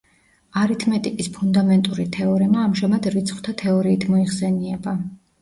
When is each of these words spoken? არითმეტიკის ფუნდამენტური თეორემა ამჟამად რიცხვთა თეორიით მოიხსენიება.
არითმეტიკის 0.61 1.29
ფუნდამენტური 1.35 2.05
თეორემა 2.15 2.65
ამჟამად 2.69 3.11
რიცხვთა 3.17 3.55
თეორიით 3.65 4.09
მოიხსენიება. 4.17 4.99